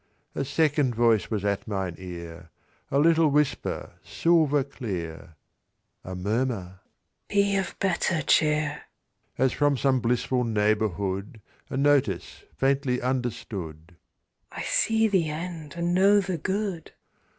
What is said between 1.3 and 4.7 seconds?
at mine ear, A little whisper silver